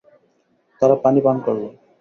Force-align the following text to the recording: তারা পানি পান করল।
তারা 0.81 0.95
পানি 1.03 1.19
পান 1.25 1.37
করল। 1.45 1.63